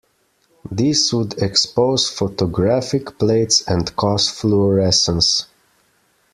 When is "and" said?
3.67-3.95